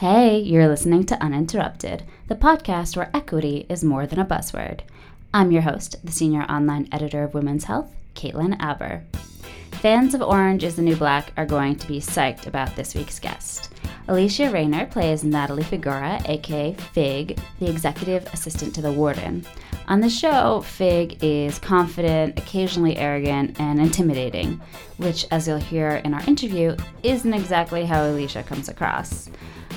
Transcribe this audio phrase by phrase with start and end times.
[0.00, 4.80] Hey, you're listening to Uninterrupted, the podcast where equity is more than a buzzword.
[5.32, 9.04] I'm your host, the senior online editor of Women's Health, Caitlin Aber.
[9.70, 13.18] Fans of Orange is the New Black are going to be psyched about this week's
[13.18, 13.72] guest.
[14.08, 19.44] Alysia Reiner plays Natalie Figueroa, aka Fig, the executive assistant to the warden.
[19.88, 24.60] On the show, Fig is confident, occasionally arrogant, and intimidating,
[24.98, 29.28] which, as you'll hear in our interview, isn't exactly how Alysia comes across.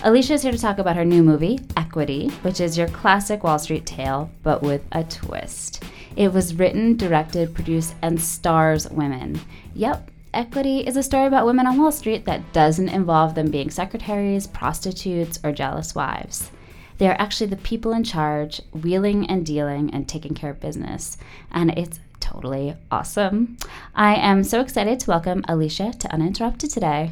[0.04, 3.58] Alysia is here to talk about her new movie, Equity, which is your classic Wall
[3.58, 5.84] Street tale, but with a twist.
[6.16, 9.42] It was written, directed, produced, and stars women.
[9.74, 13.72] Yep, Equity is a story about women on Wall Street that doesn't involve them being
[13.72, 16.52] secretaries, prostitutes, or jealous wives.
[17.00, 21.18] They are actually the people in charge, wheeling and dealing and taking care of business.
[21.52, 23.58] And it's totally awesome.
[23.96, 27.12] I am so excited to welcome Alysia to Uninterrupted today.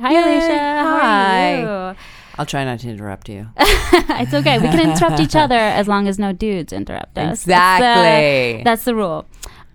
[0.00, 0.18] Hi, Yay.
[0.20, 0.58] Alysia.
[0.58, 1.54] How Hi.
[1.54, 1.96] are you?
[2.38, 3.48] I'll try not to interrupt you.
[3.58, 4.58] it's okay.
[4.58, 7.44] We can interrupt each other as long as no dudes interrupt us.
[7.44, 8.64] That's the- Exactly.
[8.64, 9.26] That's the rule.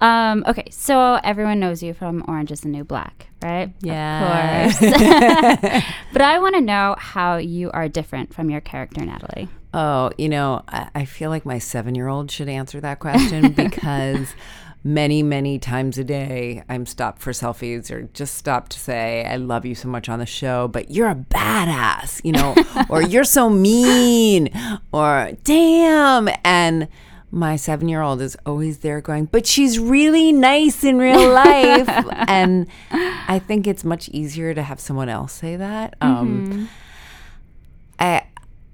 [0.01, 3.73] Um, okay, so everyone knows you from Orange is the New Black, right?
[3.81, 4.65] Yeah.
[4.65, 4.91] Of course.
[6.13, 9.47] but I want to know how you are different from your character, Natalie.
[9.73, 13.51] Oh, you know, I, I feel like my seven year old should answer that question
[13.53, 14.33] because
[14.83, 19.37] many, many times a day I'm stopped for selfies or just stopped to say, I
[19.37, 22.55] love you so much on the show, but you're a badass, you know,
[22.89, 24.49] or you're so mean,
[24.91, 26.29] or damn.
[26.43, 26.87] And
[27.35, 31.89] my seven year old is always there going, but she's really nice in real life.
[32.27, 35.95] and I think it's much easier to have someone else say that.
[36.01, 36.69] Um,
[37.99, 38.25] I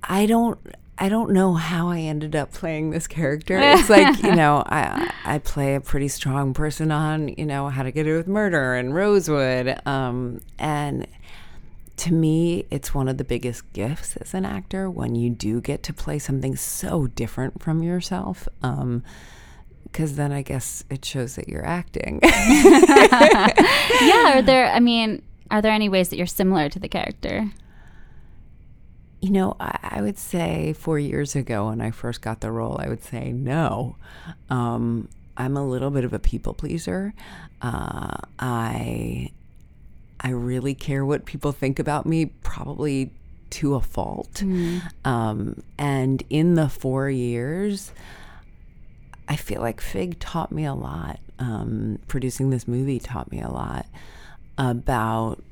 [0.03, 0.59] I don't
[0.99, 3.57] I don't know how I ended up playing this character.
[3.61, 7.81] It's like, you know, I I play a pretty strong person on, you know, how
[7.81, 9.79] to get away with murder and Rosewood.
[9.87, 11.07] Um, and
[12.01, 15.83] to me, it's one of the biggest gifts as an actor when you do get
[15.83, 18.47] to play something so different from yourself.
[18.63, 19.03] Um,
[19.83, 22.19] because then I guess it shows that you're acting.
[22.23, 27.51] yeah, are there, I mean, are there any ways that you're similar to the character?
[29.21, 32.77] You know, I, I would say four years ago when I first got the role,
[32.79, 33.97] I would say no.
[34.49, 35.07] Um,
[35.37, 37.13] I'm a little bit of a people pleaser.
[37.61, 39.33] Uh, I
[40.21, 43.11] I really care what people think about me, probably
[43.51, 44.41] to a fault.
[45.03, 47.91] Um, and in the four years,
[49.27, 51.19] I feel like Fig taught me a lot.
[51.39, 53.87] Um, producing this movie taught me a lot
[54.57, 55.43] about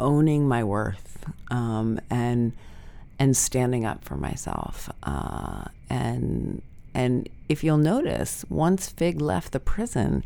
[0.00, 2.52] owning my worth um, and
[3.18, 4.90] and standing up for myself.
[5.02, 6.62] Uh, and
[6.94, 10.24] and if you'll notice, once Fig left the prison,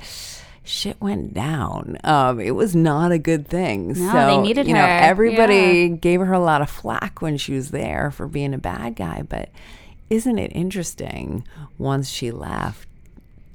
[0.64, 1.98] shit went down.
[2.04, 3.88] Um, it was not a good thing.
[3.88, 4.86] No, so they needed you know, her.
[4.86, 8.96] everybody gave her a lot of flack when she was there for being a bad
[8.96, 9.22] guy.
[9.28, 9.50] But
[10.08, 11.46] isn't it interesting?
[11.78, 12.86] Once she left,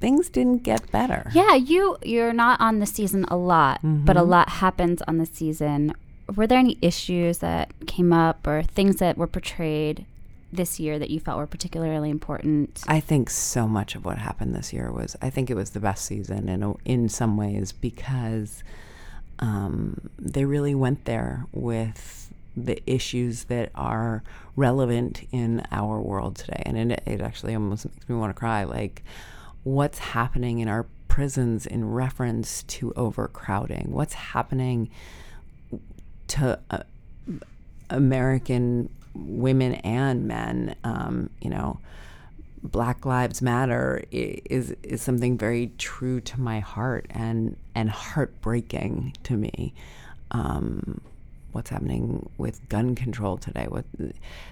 [0.00, 1.30] things didn't get better.
[1.32, 5.26] Yeah, you you're not on the season a lot, but a lot happens on the
[5.26, 5.94] season.
[6.34, 10.06] Were there any issues that came up or things that were portrayed
[10.52, 12.82] this year that you felt were particularly important?
[12.86, 15.16] I think so much of what happened this year was.
[15.20, 18.62] I think it was the best season in in some ways because
[19.38, 24.22] um, they really went there with the issues that are
[24.54, 28.64] relevant in our world today, and it, it actually almost makes me want to cry.
[28.64, 29.02] Like,
[29.62, 33.88] what's happening in our prisons in reference to overcrowding?
[33.90, 34.88] What's happening
[36.28, 36.78] to uh,
[37.90, 38.88] American
[39.26, 40.76] women and men?
[40.84, 41.78] Um, you know,
[42.62, 49.36] Black Lives Matter is is something very true to my heart and and heartbreaking to
[49.36, 49.74] me.
[50.30, 51.00] Um,
[51.52, 53.66] what's happening with gun control today?
[53.68, 53.84] What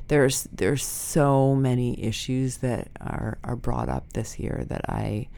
[0.09, 5.29] there's there's so many issues that are are brought up this year that I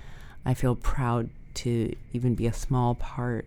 [0.45, 3.47] I feel proud to even be a small part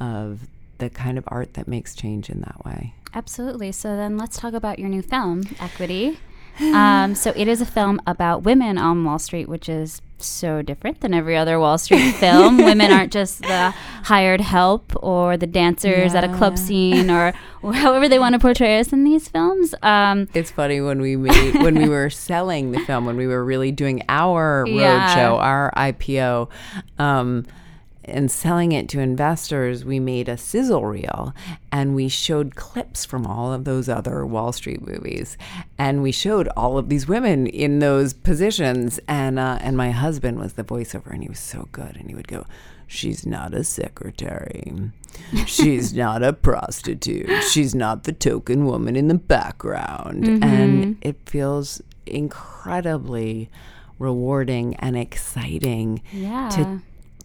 [0.00, 0.40] of
[0.78, 2.94] the kind of art that makes change in that way.
[3.14, 3.72] Absolutely.
[3.72, 6.18] So then let's talk about your new film, Equity.
[6.60, 11.00] Um, so it is a film about women on Wall Street, which is so different
[11.00, 12.58] than every other Wall Street film.
[12.58, 13.74] women aren't just the
[14.04, 18.38] hired help or the dancers at a club scene or, or however they want to
[18.38, 19.74] portray us in these films.
[19.82, 23.44] Um, It's funny when we made when we were selling the film when we were
[23.44, 25.08] really doing our Yeah.
[25.12, 26.48] roadshow, our IPO,
[27.00, 27.46] um,
[28.06, 29.84] and selling it to investors.
[29.84, 31.34] We made a sizzle reel
[31.72, 35.36] and we showed clips from all of those other Wall Street movies,
[35.78, 39.00] and we showed all of these women in those positions.
[39.08, 42.14] And uh, and my husband was the voiceover, and he was so good, and he
[42.14, 42.46] would go.
[42.86, 44.72] she's not a secretary.
[45.46, 47.28] She's not a prostitute.
[47.44, 50.24] She's not the token woman in the background.
[50.24, 50.42] Mm-hmm.
[50.44, 53.48] And it feels incredibly
[53.98, 56.48] rewarding and exciting Yeah.
[56.50, 56.80] to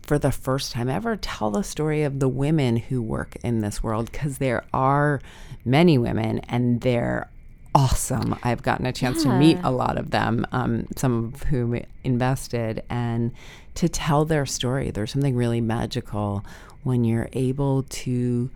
[0.10, 3.84] for the first time ever tell the story of the women who work in this
[3.84, 5.22] world because there are
[5.64, 7.30] many women and they're
[7.76, 8.36] awesome.
[8.42, 12.82] I've gotten a chance to meet a lot of them, um, some of whom invested,
[12.90, 13.32] and
[13.76, 14.90] to tell their story.
[14.90, 16.44] There's something really magical
[16.82, 18.50] when you're able to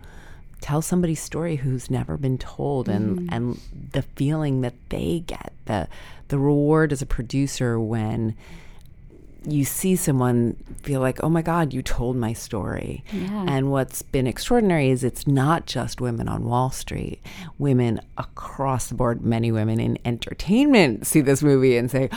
[0.60, 3.60] tell somebody's story who's never been told and and
[3.92, 5.86] the feeling that they get the
[6.28, 8.34] the reward as a producer when
[9.46, 13.04] you see someone feel like, oh my God, you told my story.
[13.12, 13.46] Yeah.
[13.48, 17.20] And what's been extraordinary is it's not just women on Wall Street.
[17.58, 22.08] Women across the board, many women in entertainment see this movie and say,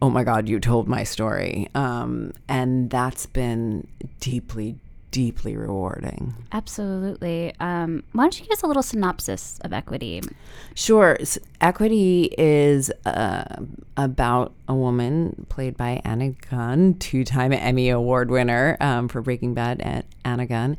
[0.00, 1.68] oh my God, you told my story.
[1.74, 3.86] Um, and that's been
[4.20, 4.76] deeply,
[5.10, 6.34] deeply rewarding.
[6.52, 7.54] Absolutely.
[7.60, 10.22] Um, why don't you give us a little synopsis of Equity?
[10.74, 11.16] Sure.
[11.20, 13.44] S- Equity is uh,
[13.96, 19.54] about a woman played by Anna Gunn, two time Emmy Award winner um, for Breaking
[19.54, 20.76] Bad, at Anna Gunn.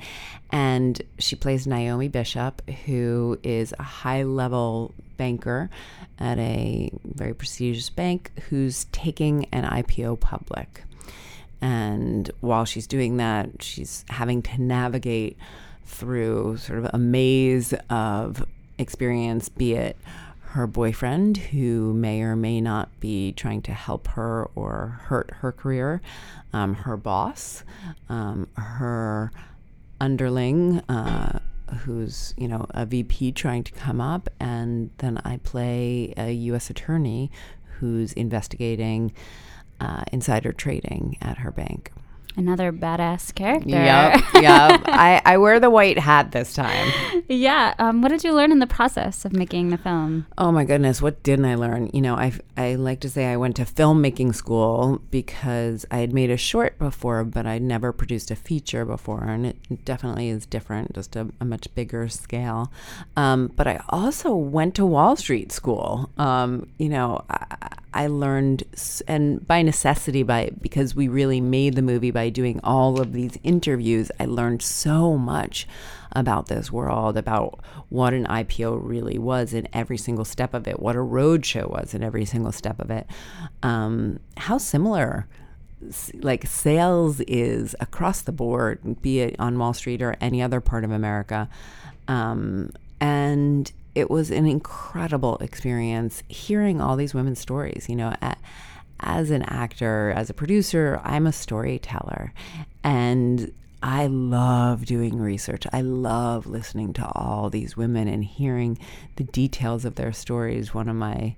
[0.51, 5.69] And she plays Naomi Bishop, who is a high level banker
[6.17, 10.83] at a very prestigious bank who's taking an IPO public.
[11.61, 15.37] And while she's doing that, she's having to navigate
[15.85, 18.45] through sort of a maze of
[18.77, 19.97] experience, be it
[20.51, 25.51] her boyfriend, who may or may not be trying to help her or hurt her
[25.51, 26.01] career,
[26.53, 27.63] um, her boss,
[28.09, 29.31] um, her
[30.01, 31.37] underling, uh,
[31.81, 36.71] who's you know a VP trying to come up, and then I play a U.S.
[36.71, 37.29] attorney
[37.77, 39.13] who's investigating
[39.79, 41.91] uh, insider trading at her bank.
[42.37, 43.69] Another badass character.
[43.69, 44.81] Yep, yep.
[44.85, 46.93] I, I wear the white hat this time.
[47.27, 47.73] yeah.
[47.79, 50.25] Um, what did you learn in the process of making the film?
[50.37, 51.89] Oh my goodness, what didn't I learn?
[51.91, 56.13] You know, I I like to say I went to filmmaking school because I had
[56.13, 60.45] made a short before, but I'd never produced a feature before, and it definitely is
[60.45, 62.71] different, just a, a much bigger scale.
[63.17, 66.09] Um, but I also went to Wall Street school.
[66.17, 67.48] Um, you know, I,
[67.93, 68.63] I learned,
[69.07, 73.37] and by necessity, by because we really made the movie by doing all of these
[73.43, 75.67] interviews, I learned so much
[76.11, 77.59] about this world, about
[77.89, 81.93] what an IPO really was in every single step of it, what a roadshow was
[81.93, 83.07] in every single step of it,
[83.63, 85.27] um, how similar
[86.15, 90.83] like sales is across the board, be it on Wall Street or any other part
[90.83, 91.49] of America.
[92.07, 97.87] Um, and it was an incredible experience hearing all these women's stories.
[97.87, 98.15] You know,
[98.99, 102.33] as an actor, as a producer, I'm a storyteller.
[102.83, 105.65] And I love doing research.
[105.71, 108.77] I love listening to all these women and hearing
[109.15, 110.73] the details of their stories.
[110.73, 111.35] One of my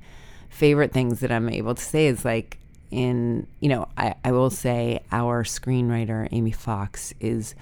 [0.49, 2.57] favorite things that I'm able to say is like,
[2.89, 7.55] in, you know, I, I will say our screenwriter, Amy Fox, is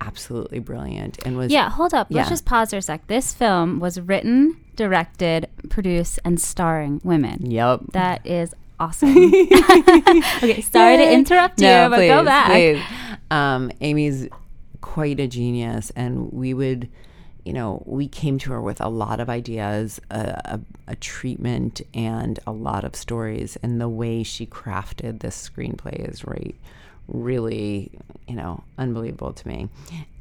[0.00, 2.08] absolutely brilliant and was Yeah, hold up.
[2.10, 3.06] Let's just pause for a sec.
[3.06, 7.50] This film was written, directed, produced, and starring women.
[7.50, 7.80] Yep.
[7.92, 9.16] That is awesome.
[9.16, 12.46] okay, sorry to interrupt you, No, but please, go back.
[12.50, 12.82] please.
[13.30, 14.28] Um, Amy's
[14.80, 16.88] quite a genius, and we would,
[17.44, 21.80] you know, we came to her with a lot of ideas, a, a, a treatment,
[21.92, 23.56] and a lot of stories.
[23.62, 26.54] And the way she crafted this screenplay is right,
[27.08, 27.90] really,
[28.26, 29.68] you know, unbelievable to me.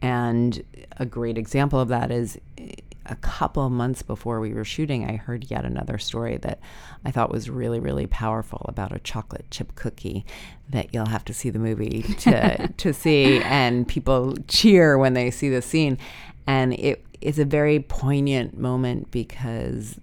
[0.01, 0.63] And
[0.98, 2.72] a great example of that is eh,
[3.06, 6.60] a couple of months before we were shooting, I heard yet another story that
[7.06, 10.25] I thought was really, really powerful about a chocolate chip cookie
[10.70, 15.32] that you'll have to see the movie to to see, and people cheer when they
[15.32, 15.98] see the scene,
[16.46, 20.00] and it is a very poignant moment because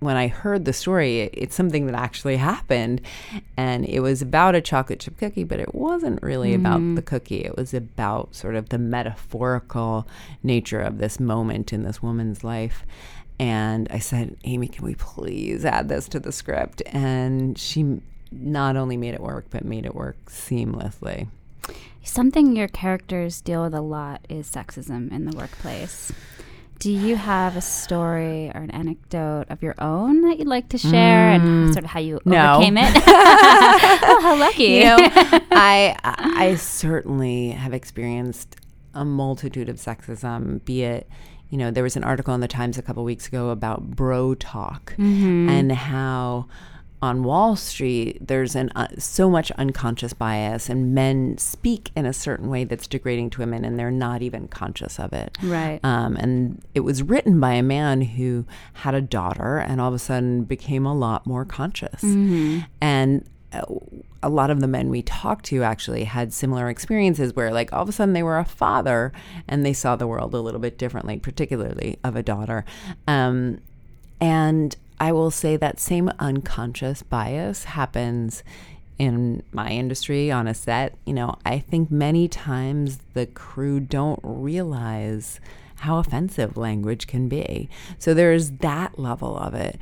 [0.00, 3.00] when I heard the story, it, it's something that actually happened.
[3.56, 7.04] And it was about a chocolate chip cookie, but it wasn't really about the mm.
[7.04, 7.44] cookie.
[7.44, 10.06] It was about sort of the metaphorical
[10.42, 12.84] nature of this moment in this woman's life.
[13.38, 16.82] And I said, Amy, can we please add this to the script?
[16.86, 18.00] And she
[18.32, 21.28] not only made it work, but made it work seamlessly.
[22.02, 26.12] Something your characters deal with a lot is sexism in the workplace.
[26.78, 30.78] Do you have a story or an anecdote of your own that you'd like to
[30.78, 32.26] share and sort of how you Mm.
[32.26, 32.54] No.
[32.56, 32.92] overcame it?
[33.06, 34.64] oh, how lucky.
[34.64, 34.96] you know,
[35.52, 38.56] I I certainly have experienced
[38.94, 40.64] a multitude of sexism.
[40.64, 41.08] Be it,
[41.50, 44.34] you know, there was an article in the Times a couple weeks ago about bro
[44.34, 46.46] talk and how
[47.02, 52.12] on Wall Street, there's an uh, so much unconscious bias, and men speak in a
[52.12, 55.36] certain way that's degrading to women, and they're not even conscious of it.
[55.42, 55.78] Right.
[55.84, 59.94] Um, and it was written by a man who had a daughter, and all of
[59.94, 62.02] a sudden became a lot more conscious.
[62.80, 63.62] And uh,
[64.22, 67.82] a lot of the men we talked to actually had similar experiences where, like, all
[67.82, 69.12] of a sudden they were a father
[69.46, 72.64] and they saw the world a little bit differently, particularly of a daughter.
[73.06, 73.60] Um,
[74.20, 78.42] and I will say that same unconscious bias happens
[78.98, 80.94] in my industry on a set.
[81.04, 85.40] You know, I think many times the crew don't realize
[85.76, 87.68] how offensive language can be.
[87.98, 89.78] So there's that level of it.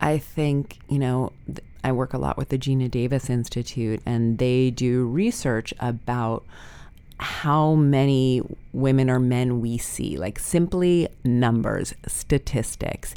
[0.00, 4.36] I think, you know, th- I work a lot with the Geena Davis Institute, and
[4.36, 6.44] they do research about
[7.20, 13.14] how many women or men we see, like simply numbers, statistics.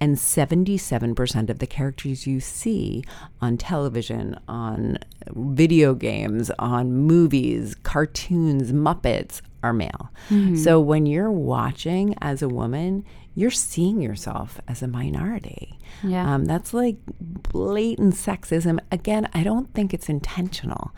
[0.00, 3.04] And 77% of the characters you see
[3.40, 10.10] on television, on video games, on movies, cartoons, Muppets are male.
[10.30, 10.56] Mm-hmm.
[10.56, 15.78] So when you're watching as a woman, you're seeing yourself as a minority.
[16.02, 16.34] Yeah.
[16.34, 18.78] Um, that's like blatant sexism.
[18.90, 20.92] Again, I don't think it's intentional.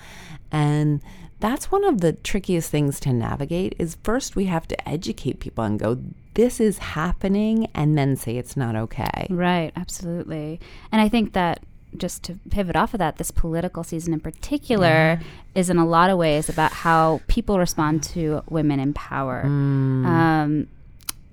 [0.50, 1.02] And
[1.40, 5.64] that's one of the trickiest things to navigate is first we have to educate people
[5.64, 5.98] and go,
[6.34, 9.26] this is happening, and then say it's not okay.
[9.28, 10.60] Right, absolutely.
[10.90, 11.62] And I think that
[11.96, 15.20] just to pivot off of that, this political season in particular
[15.54, 19.42] is in a lot of ways about how people respond to women in power.
[19.44, 20.68] Um,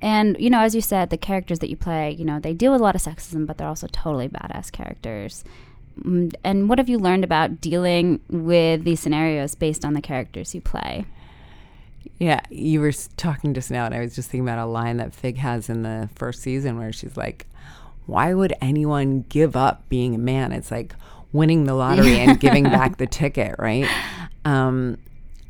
[0.02, 2.72] and, you know, as you said, the characters that you play, you know, they deal
[2.72, 5.44] with a lot of sexism, but they're also totally badass characters.
[6.02, 10.56] Mm, And what have you learned about dealing with these scenarios based on the characters
[10.56, 11.06] you play?
[12.18, 15.14] Yeah, you were talking just now, and I was just thinking about a line that
[15.14, 17.46] Fig has in the first season where she's like,
[18.06, 20.52] Why would anyone give up being a man?
[20.52, 20.94] It's like
[21.32, 23.88] winning the lottery and giving back the ticket, right?
[24.46, 24.98] Um,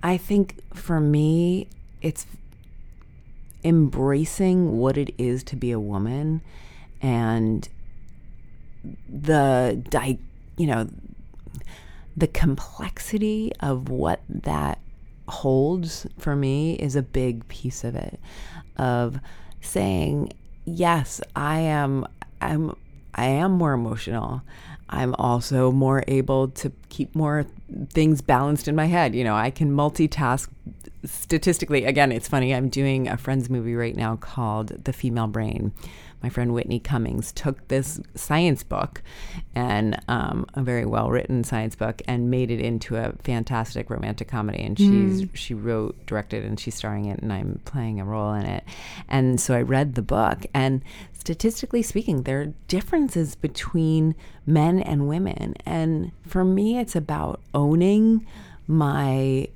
[0.03, 1.67] I think for me,
[2.01, 2.25] it's
[3.63, 6.41] embracing what it is to be a woman
[7.01, 7.67] and
[9.09, 10.19] the di-
[10.57, 10.87] you know
[12.15, 14.79] the complexity of what that
[15.27, 18.19] holds for me is a big piece of it
[18.77, 19.19] of
[19.61, 20.31] saying
[20.65, 22.05] yes i am
[22.41, 22.73] i'm
[23.15, 24.41] i am more emotional
[24.89, 27.45] i'm also more able to keep more
[27.89, 29.15] things balanced in my head.
[29.15, 30.49] You know i can multitask.
[31.05, 35.71] Statistically again it's funny i'm doing a friends movie right now called the female brain.
[36.21, 39.01] My friend whitney cummings took this science book
[39.55, 44.27] and um, a very well written science book and made it into a fantastic romantic
[44.27, 44.61] comedy.
[44.61, 48.45] And she's she wrote directed and she's starring it and i'm playing a role in
[48.45, 48.65] it.
[49.07, 50.81] And so i read the book and
[51.19, 58.25] statistically speaking there are differences between men and women and for me it's about owning
[58.67, 59.47] my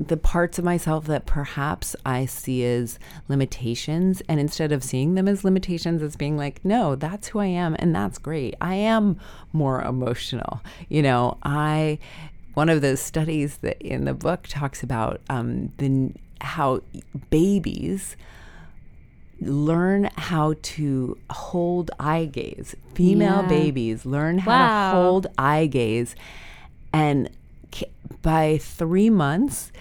[0.00, 2.98] the parts of myself that perhaps I see as
[3.28, 7.46] limitations, and instead of seeing them as limitations, as being like, no, that's who I
[7.46, 8.54] am, and that's great.
[8.62, 9.20] I am
[9.52, 10.62] more emotional.
[10.88, 11.98] You know, I,
[12.54, 16.80] one of those studies that in the book talks about um, the how
[17.28, 18.16] babies
[19.40, 22.74] learn how to hold eye gaze.
[22.94, 23.48] Female Yeah.
[23.48, 24.90] babies learn how Wow.
[24.92, 26.14] to hold eye gaze,
[26.92, 27.30] and
[28.22, 29.72] by three months,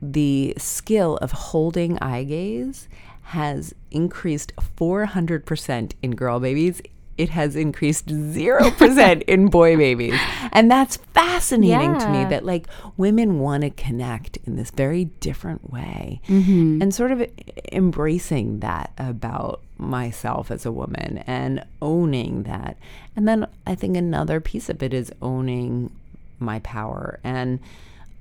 [0.00, 2.88] the skill of holding eye gaze
[3.22, 6.80] has increased 400% in girl babies.
[7.20, 10.18] It has increased 0% in boy babies.
[10.52, 15.70] And that's fascinating to me that like women want to connect in this very different
[15.70, 16.22] way.
[16.28, 16.80] Mm-hmm.
[16.80, 17.30] And sort of
[17.72, 22.78] embracing that about myself as a woman and owning that.
[23.14, 25.90] And then I think another piece of it is owning
[26.38, 27.20] my power.
[27.22, 27.60] And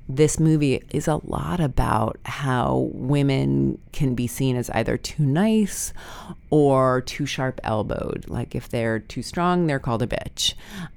[0.10, 5.94] this movie is a lot about how women can be seen as either too nice
[6.50, 8.26] or too sharp elbowed.
[8.28, 10.56] Like if they're too strong, they're called a bitch.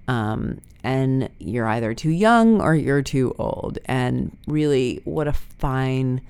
[0.09, 3.79] Um, and you're either too young or you're too old.
[3.85, 6.23] And really, what a fine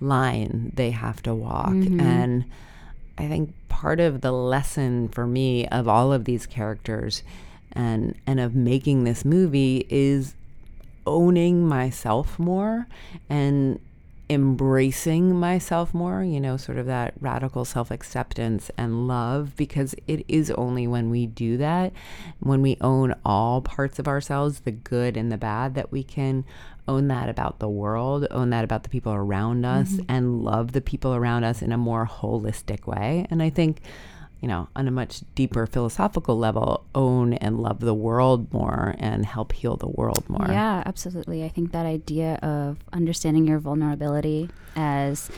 [0.00, 1.72] line they have to walk.
[2.00, 2.44] And
[3.16, 7.22] I think part of the lesson for me of all of these characters
[7.72, 10.34] and and of making this movie is
[11.06, 12.86] owning myself more
[13.28, 13.80] and
[14.28, 20.24] embracing myself more, you know, sort of that radical self acceptance and love, because it
[20.28, 21.92] is only when we do that,
[22.40, 26.44] when we own all parts of ourselves, the good and the bad, that we can
[26.88, 30.10] own that about the world, own that about the people around us, mm-hmm.
[30.10, 33.26] and love the people around us in a more holistic way.
[33.30, 33.80] And I think
[34.40, 39.24] you know, on a much deeper philosophical level, own and love the world more and
[39.26, 40.46] help heal the world more.
[40.48, 41.42] Yeah, absolutely.
[41.44, 45.30] I think that idea of understanding your vulnerability as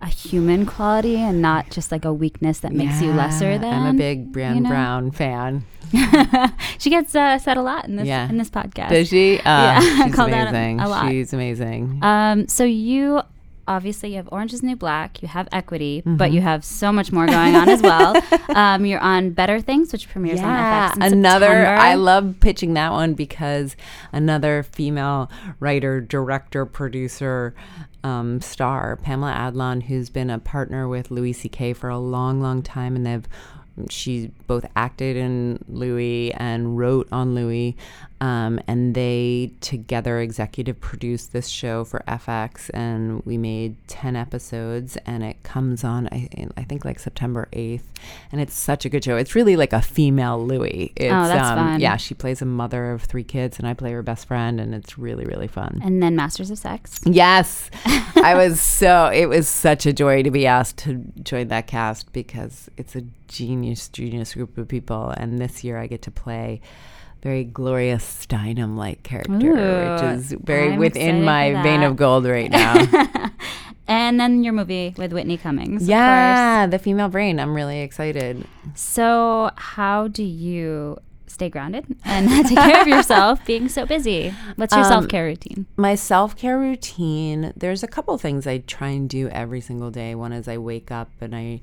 [0.00, 3.72] a human quality and not just like a weakness that makes you lesser than.
[3.72, 4.68] I'm a big Brené you know?
[4.68, 5.64] Brown fan.
[6.78, 8.28] she gets uh, said a lot in this Yeah.
[8.28, 8.90] in this podcast.
[8.90, 9.38] Does she?
[9.38, 10.80] Uh, Yeah, she's a- amazing.
[10.80, 11.08] a.
[11.08, 11.98] She's amazing.
[12.02, 13.22] Um, so you
[13.66, 16.34] obviously you have Orange is the New Black, you have Equity, but Mm-hmm.
[16.34, 18.14] you have so much more going on as well.
[18.54, 20.94] Um, you're on Better Things, which premieres on FX.
[21.12, 21.46] Another.
[21.46, 21.80] September.
[21.80, 23.74] I love pitching that one because
[24.12, 25.28] another female
[25.58, 27.52] writer, director, producer,
[28.04, 31.72] um, star, Pamela Adlon, who's been a partner with Louis C.K.
[31.72, 33.26] for a long, long time, and they've
[33.90, 37.76] she both acted in Louis and wrote on Louis,
[38.20, 44.96] um, and they together executive produced this show for FX, and we made ten episodes,
[45.06, 47.90] and it comes on I, I think like September eighth,
[48.32, 49.16] and it's such a good show.
[49.16, 50.92] It's really like a female Louis.
[50.96, 51.80] It's, Oh, that's um, fun.
[51.80, 54.74] Yeah, she plays a mother of three kids, and I play her best friend, and
[54.74, 55.80] it's really really fun.
[55.84, 57.00] and then Masters of Sex.
[57.04, 57.70] Yes.
[58.16, 62.10] I was so, it was such a joy to be asked to join that cast
[62.12, 63.02] because it's a
[63.34, 65.10] genius, genius group of people.
[65.16, 66.60] And this year I get to play
[67.22, 72.50] very Gloria Steinem like character, which is very I'm within my vein of gold right
[72.50, 73.30] now.
[73.86, 75.82] And then your movie with Whitney Cummings.
[75.82, 77.38] of yeah, the female brain.
[77.38, 78.46] I'm really excited.
[78.74, 84.32] So how do you stay grounded and take care of yourself being so busy?
[84.56, 85.66] What's your Um, self care routine?
[85.76, 90.14] My self care routine, there's a couple things I try and do every single day.
[90.14, 91.60] One is I wake up and I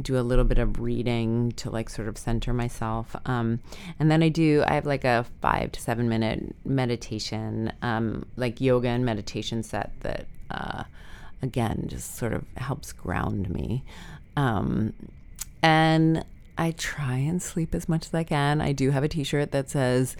[0.00, 3.14] do a little bit of reading to like sort of center myself.
[3.26, 3.60] Um,
[3.98, 8.60] and then I do, I have like a five to seven minute meditation, um, like
[8.60, 10.84] yoga and meditation set that, uh,
[11.42, 13.84] again, just sort of helps ground me.
[14.36, 14.94] Um,
[15.62, 16.24] and
[16.56, 18.60] I try and sleep as much as I can.
[18.60, 20.16] I do have a t shirt that says,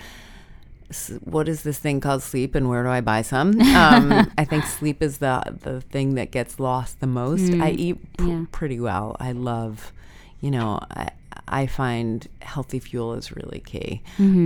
[1.24, 3.60] what is this thing called sleep and where do I buy some?
[3.60, 7.52] Um, I think sleep is the the thing that gets lost the most.
[7.54, 8.44] I eat pr- yeah.
[8.52, 9.16] pretty well.
[9.20, 9.92] I love,
[10.40, 11.10] you know, I,
[11.48, 14.02] I find healthy fuel is really key,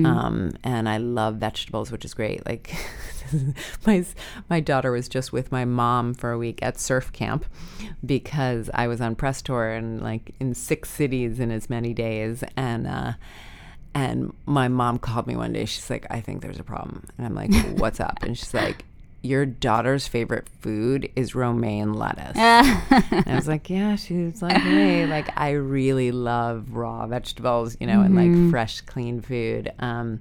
[0.07, 2.45] um, and I love vegetables, which is great.
[2.47, 2.75] Like
[3.87, 4.04] my
[4.49, 7.45] my daughter was just with my mom for a week at surf camp
[8.04, 12.43] because I was on press tour and like in six cities in as many days,
[12.56, 12.87] and.
[12.87, 13.13] Uh,
[13.97, 15.65] and my mom called me one day.
[15.65, 17.09] She's like, I think there's a problem.
[17.17, 18.23] And I'm like, what's up?
[18.23, 18.85] And she's like,
[19.23, 22.37] your daughter's favorite food is romaine lettuce.
[22.37, 25.06] and I was like, yeah, she's like me.
[25.06, 29.73] Like, I really love raw vegetables, you know, and like fresh, clean food.
[29.78, 30.21] Um,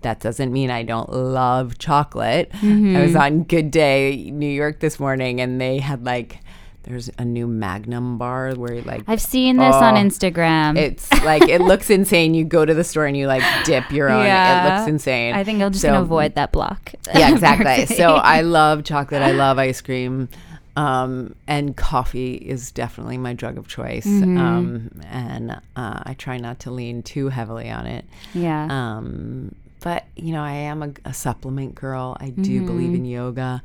[0.00, 2.50] that doesn't mean I don't love chocolate.
[2.62, 6.38] I was on Good Day New York this morning and they had like,
[6.84, 10.76] there's a new Magnum bar where you like I've seen this on Oh, Instagram.
[10.76, 12.34] it's like it looks insane.
[12.34, 14.26] You go to the store and you like dip your own.
[14.26, 15.34] It looks insane.
[15.34, 16.92] I think I'm just So- gonna avoid that block.
[17.14, 17.86] Yeah, exactly.
[17.96, 19.22] So I love chocolate.
[19.22, 20.28] I love ice cream.
[20.74, 24.06] Um, and coffee is definitely my drug of choice.
[24.06, 24.38] Mm-hmm.
[24.38, 28.06] Um, and uh, I try not to lean too heavily on it.
[28.32, 28.68] yeah.
[28.70, 32.16] Um, but you know, I am a, a supplement girl.
[32.20, 32.66] I do Mm-hmm.
[32.66, 33.62] believe in yoga.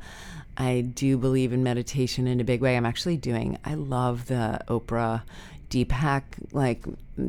[0.58, 2.76] I do believe in meditation in a big way.
[2.76, 3.58] I'm actually doing.
[3.64, 5.22] I love the Oprah
[5.70, 6.84] Deepak like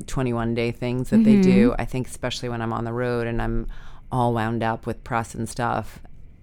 [0.07, 1.41] 21 day things that they Mm-hmm.
[1.41, 1.75] do.
[1.77, 3.67] I think especially when I'm on the road and I'm
[4.11, 5.99] all wound up with press and stuff.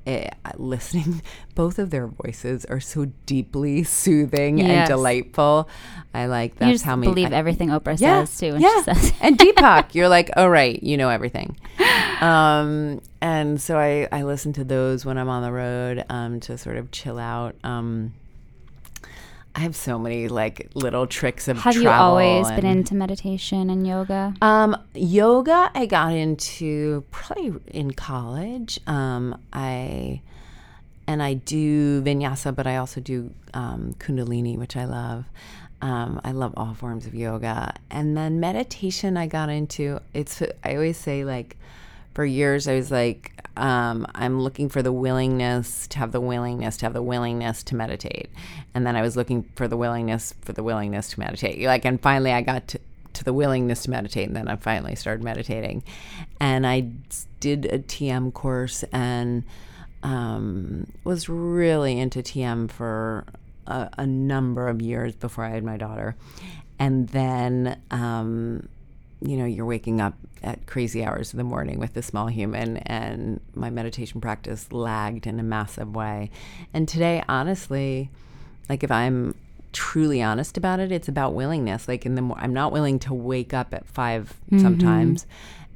[0.07, 1.23] Eh, listening,
[1.55, 5.69] both of their voices are so deeply soothing and delightful.
[6.15, 8.53] I like that's how me believe I- everything Oprah yeah, says too.
[8.53, 8.77] When yeah.
[8.77, 11.57] she says and Deepak, you're like, oh right, you know everything.
[12.17, 16.57] Um, and so I I listen to those when I'm on the road um, to
[16.57, 17.57] sort of chill out.
[17.63, 18.15] Um,
[19.57, 23.87] I have so many like little tricks of Have you always been into meditation and
[23.87, 24.35] yoga?
[24.43, 28.79] um, yoga, I got into probably in college.
[28.87, 30.21] Um, I
[31.07, 35.25] and I do vinyasa, but I also do um, kundalini, which I love.
[35.81, 39.17] Um, I love all forms of yoga, and then meditation.
[39.17, 40.01] I got into.
[40.13, 40.43] It's.
[40.65, 41.57] I always say like,
[42.15, 46.77] for years I was like, um, I'm looking for the willingness to have the willingness
[46.79, 48.31] to have the willingness to meditate,
[48.75, 51.63] and then I was looking for the willingness for the willingness to meditate.
[51.63, 52.81] Like, and finally I got to
[53.15, 55.83] to the willingness to meditate, and then I finally started meditating,
[56.39, 56.91] and I
[57.41, 59.45] did a TM course and
[60.03, 63.25] um, was really into TM for
[63.67, 66.15] a, a number of years before I had my daughter,
[66.79, 68.69] and then um,
[69.21, 72.77] you know you're waking up at crazy hours of the morning with a small human,
[72.79, 76.31] and my meditation practice lagged in a massive way,
[76.75, 78.11] and today honestly,
[78.69, 79.35] like if I'm
[79.73, 81.87] truly honest about it, it's about willingness.
[81.89, 84.59] Like in the mo- I'm not willing to wake up at 5 Mm-hmm.
[84.63, 85.27] sometimes.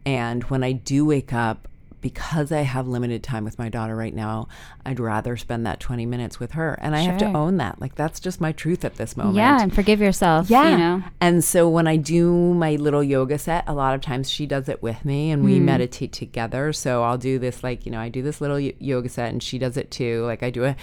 [0.06, 1.68] And when I do wake up,
[2.00, 4.48] because I have limited time with my daughter right now,
[4.86, 6.78] I'd rather spend that 20 minutes with her.
[6.80, 7.80] And I have to own that.
[7.80, 9.36] Like that's just my truth at this moment.
[9.36, 10.48] Yeah, and forgive yourself.
[10.50, 10.70] Yeah.
[10.70, 11.02] You know.
[11.20, 14.68] And so when I do my little yoga set, a lot of times she does
[14.68, 15.64] it with me and we Hmm.
[15.66, 16.72] meditate together.
[16.72, 19.42] So I'll do this, like, you know, I do this little y- yoga set and
[19.42, 20.24] she does it too.
[20.24, 20.76] Like, I do a,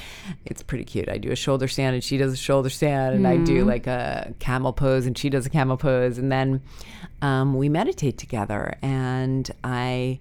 [0.45, 1.10] it's pretty cute.
[1.10, 3.67] I do a shoulder stand and she does a shoulder stand and I do Hmm.
[3.67, 6.17] like a camel pose and she does a camel pose.
[6.17, 6.62] And then
[7.21, 8.75] um, we meditate together.
[8.82, 10.19] And I,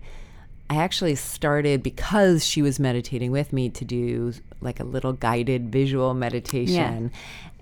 [0.69, 5.71] I actually started because she was meditating with me to do like a little guided
[5.71, 7.13] visual meditation.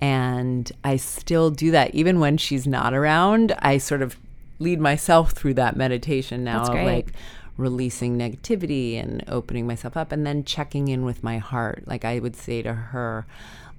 [0.01, 3.55] And I still do that even when she's not around.
[3.59, 4.17] I sort of
[4.59, 7.13] lead myself through that meditation now of like
[7.57, 11.85] releasing negativity and opening myself up and then checking in with my heart.
[11.87, 13.27] Like I would say to her,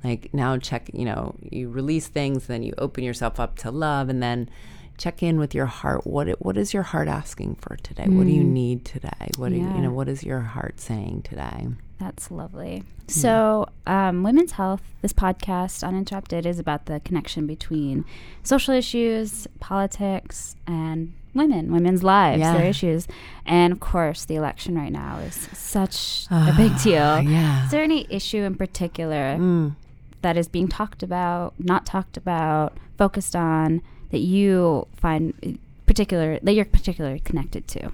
[0.04, 4.08] like now check, you know, you release things, then you open yourself up to love
[4.08, 4.50] and then
[4.98, 6.06] check in with your heart.
[6.08, 8.06] What it, what is your heart asking for today?
[8.08, 9.30] What do you need today?
[9.38, 11.68] What do you, you know, what is your heart saying today?
[12.00, 12.84] That's lovely.
[13.08, 18.04] So, um, Women's Health, this podcast, Uninterrupted, is about the connection between
[18.44, 22.58] social issues, politics, and women, women's lives, Yeah.
[22.58, 23.08] their issues.
[23.46, 27.22] And of course, the election right now is such a big deal.
[27.22, 27.66] Yeah.
[27.66, 29.76] Is there any issue in particular Mm.
[30.22, 33.82] that is being talked about, not talked about, focused on
[34.12, 37.92] that you find particular that you're particularly connected to?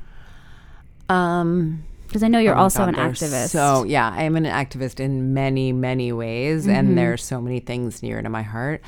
[1.10, 3.50] Um, Because I know you're Oh also God, an activist.
[3.50, 6.76] So yeah, I am an activist in many, many ways, Mm-hmm.
[6.76, 8.82] and there's so many things near to my heart.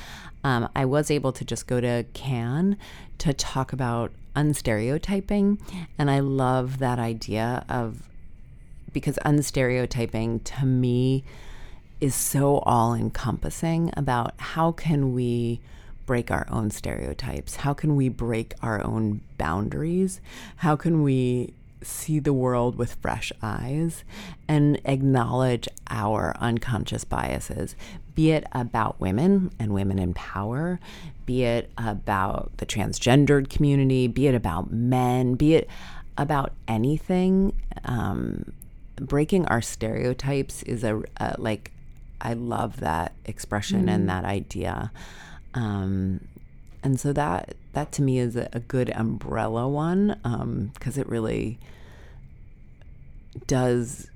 [0.44, 2.76] Um, I was able to just go to Cannes
[3.20, 5.60] to talk about unstereotyping,
[5.98, 8.10] and I love that idea of
[8.92, 11.24] because unstereotyping to me
[12.02, 15.62] is so all encompassing about how can we
[16.06, 17.58] break our own stereotypes?
[17.58, 20.22] How can we break our own boundaries?
[20.58, 24.04] How can we see the world with fresh eyes
[24.48, 27.76] and acknowledge our unconscious biases,
[28.16, 30.80] be it about women and women in power,
[31.26, 35.70] be it about the transgendered community, be it about men, be it
[36.18, 37.54] about anything.
[37.86, 38.54] Um,
[38.96, 41.72] breaking our stereotypes is a, a like
[42.22, 44.92] I love that expression and that idea.
[45.54, 46.28] Um,
[46.84, 50.20] and so that that to me is a, a good umbrella one
[50.74, 51.60] because it really
[53.48, 54.08] does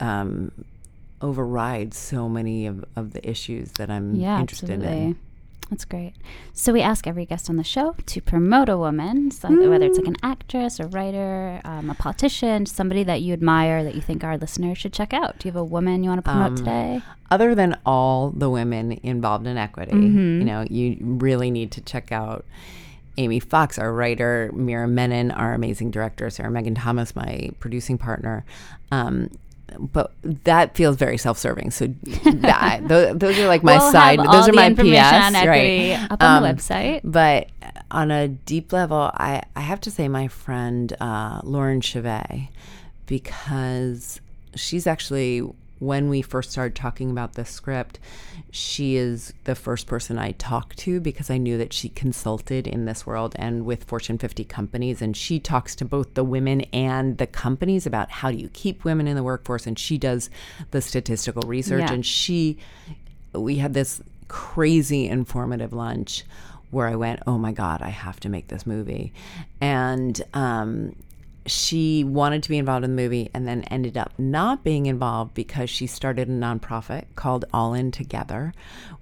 [0.00, 0.52] um,
[1.20, 5.04] override so many of, of the issues that I'm yeah, interested absolutely.
[5.04, 5.18] in.
[5.70, 6.14] That's great.
[6.52, 9.98] So we ask every guest on the show to promote a woman, so whether it's
[9.98, 14.24] like an actress, a writer, um, a politician, somebody that you admire that you think
[14.24, 15.38] our listeners should check out.
[15.38, 17.02] Do you have a woman you want to promote Um, today?
[17.30, 20.38] Other than all the women involved in equity, Mm-hmm.
[20.40, 22.44] you know, you really need to check out
[23.16, 28.44] Amy Fox, our writer, Meera Menon, our amazing director, Sarah Megan Thomas, my producing partner.
[28.90, 29.30] Um,
[29.78, 31.70] but that feels very self-serving.
[31.70, 31.86] So
[32.24, 34.18] that, those, those are like my we'll side.
[34.18, 35.98] Those are the my PS, on right?
[36.10, 37.00] up on the Um, website.
[37.04, 37.48] But
[37.90, 42.48] on a deep level, I, I have to say my friend uh, Lauren Chivée,
[43.06, 44.20] because
[44.54, 45.42] she's actually,
[45.80, 47.98] when we first started talking about this script,
[48.50, 52.84] she is the first person I talked to because I knew that she consulted in
[52.84, 55.00] this world and with Fortune 50 companies.
[55.00, 58.84] And she talks to both the women and the companies about how do you keep
[58.84, 59.66] women in the workforce.
[59.66, 60.28] And she does
[60.70, 61.80] the statistical research.
[61.80, 61.94] Yeah.
[61.94, 62.58] And she,
[63.32, 66.24] we had this crazy informative lunch
[66.70, 69.12] where I went, oh my God, I have to make this movie.
[69.62, 70.94] And um,
[71.46, 75.34] she wanted to be involved in the movie and then ended up not being involved
[75.34, 78.52] because she started a nonprofit called All In Together,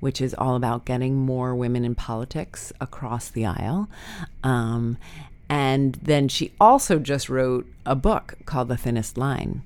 [0.01, 3.89] which is all about getting more women in politics across the aisle.
[4.45, 4.99] Um,
[5.49, 9.63] and then she also just wrote a book called The Thinnest Line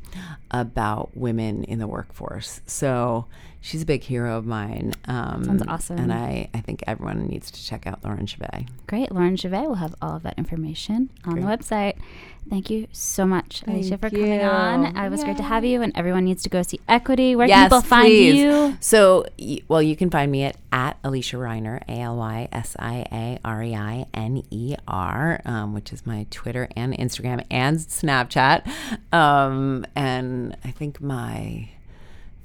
[0.50, 2.60] about women in the workforce.
[2.66, 3.26] So
[3.62, 4.92] she's a big hero of mine.
[5.06, 5.98] Um, Sounds awesome.
[5.98, 8.68] And I, I think everyone needs to check out Lauren Chivée.
[8.86, 9.10] Great.
[9.10, 11.94] Lauren Gervais will have all of that information on the website.
[12.50, 14.96] Thank you so much, Alysia, for Thank coming on.
[14.96, 17.36] It was great to have you, and everyone needs to go see Equity.
[17.36, 18.36] Where Yes, can people find please.
[18.36, 18.76] you?
[18.80, 19.24] So,
[19.68, 23.38] well, you can find me at, at Alysia Reiner, A L Y S I A
[23.44, 28.66] R E I N E R, um, which is my Twitter and Instagram and Snapchat.
[29.12, 31.68] Um, and I think my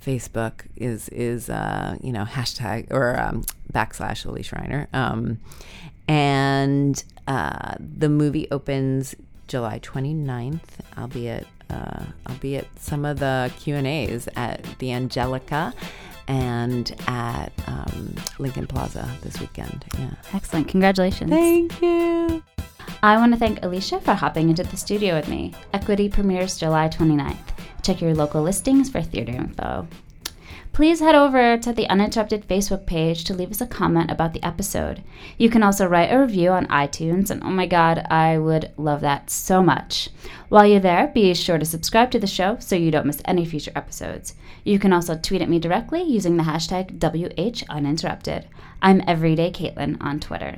[0.07, 3.43] Facebook is is uh, you know hashtag or um,
[3.73, 4.87] backslash Alysia Reiner.
[4.95, 5.39] Um,
[6.07, 9.15] and uh, the movie opens
[9.49, 10.61] July 29th.
[10.95, 14.93] I'll be at uh, I'll be at some of the Q and A's at the
[14.93, 15.73] Angelica,
[16.29, 19.83] and at um, Lincoln Plaza this weekend.
[19.99, 20.11] Yeah.
[20.33, 20.69] Excellent.
[20.69, 21.29] Congratulations.
[21.29, 22.41] Thank you.
[23.03, 25.53] I want to thank Alysia for hopping into the studio with me.
[25.73, 27.56] Equity premieres July 29th.
[27.87, 29.87] Check your local listings for theater info.
[30.73, 34.43] Please head over to the Uninterrupted Facebook page to leave us a comment about the
[34.43, 35.01] episode.
[35.37, 38.99] You can also write a review on iTunes, and oh my god, I would love
[38.99, 40.09] that so much.
[40.49, 43.45] While you're there, be sure to subscribe to the show so you don't miss any
[43.45, 44.35] future episodes.
[44.65, 48.47] You can also tweet at me directly using the hashtag WHUninterrupted.
[48.81, 50.57] I'm Everyday Caitlin on Twitter.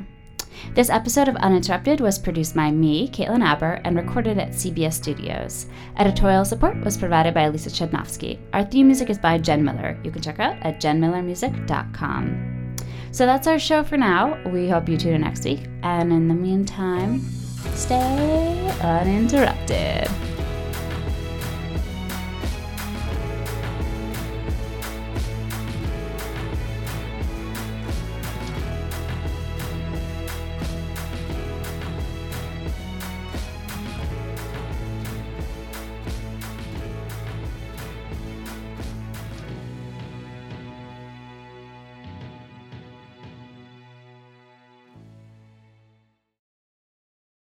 [0.74, 5.66] This episode of Uninterrupted was produced by me, Caitlin Aber, and recorded at CBS Studios.
[5.98, 8.40] Editorial support was provided by Lisa Chudnovsky.
[8.54, 9.98] Our theme music is by Jen Miller.
[10.04, 12.76] You can check her out at jenmillermusic.com.
[13.12, 14.40] So that's our show for now.
[14.50, 15.62] We hope you tune in next week.
[15.84, 17.22] And in the meantime,
[17.74, 20.08] stay uninterrupted.